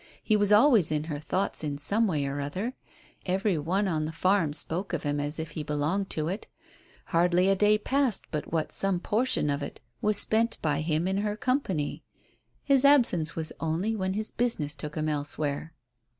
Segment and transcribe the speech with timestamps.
[0.23, 2.73] He was always in her thoughts in some way or other.
[3.27, 6.47] Every one on the farm spoke of him as if he belonged to it.
[7.13, 11.17] Hardly a day passed but what some portion of it was spent by him in
[11.17, 12.03] her company.
[12.63, 15.71] His absence was only when his business took him elsewhere.